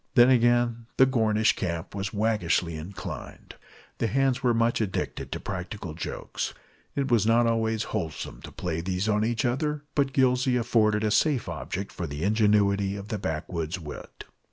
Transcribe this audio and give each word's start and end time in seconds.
Then 0.15 0.31
again 0.31 0.87
the 0.97 1.05
Gornish 1.05 1.55
Camp 1.55 1.93
was 1.93 2.11
waggishly 2.11 2.75
inclined. 2.75 3.53
The 3.99 4.07
hands 4.07 4.41
were 4.41 4.51
much 4.51 4.81
addicted 4.81 5.31
to 5.31 5.39
practical 5.39 5.93
jokes. 5.93 6.55
It 6.95 7.11
was 7.11 7.27
not 7.27 7.45
always 7.45 7.83
wholesome 7.93 8.41
to 8.41 8.51
play 8.51 8.81
these 8.81 9.07
on 9.07 9.23
each 9.23 9.45
other, 9.45 9.83
but 9.93 10.11
Gillsey 10.11 10.57
afforded 10.57 11.03
a 11.03 11.11
safe 11.11 11.47
object 11.47 11.91
for 11.91 12.07
the 12.07 12.23
ingenuity 12.23 12.95
of 12.95 13.09
the 13.09 13.19
backwoods 13.19 13.77
wit. 13.79 14.23